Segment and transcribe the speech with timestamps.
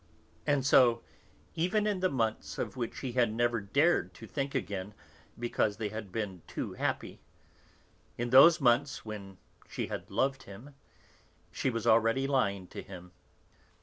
[0.47, 1.03] And so,
[1.53, 4.95] even in the months of which he had never dared to think again,
[5.37, 7.19] because they had been too happy,
[8.17, 9.37] in those months when
[9.69, 10.73] she had loved him,
[11.51, 13.11] she was already lying to him!